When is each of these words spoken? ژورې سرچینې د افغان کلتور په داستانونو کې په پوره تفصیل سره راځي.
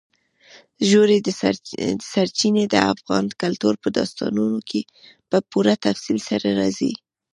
ژورې 0.89 1.17
سرچینې 2.11 2.65
د 2.69 2.75
افغان 2.93 3.25
کلتور 3.41 3.73
په 3.83 3.87
داستانونو 3.97 4.59
کې 4.69 4.81
په 5.29 5.37
پوره 5.49 5.75
تفصیل 5.85 6.19
سره 6.29 6.47
راځي. 6.59 6.93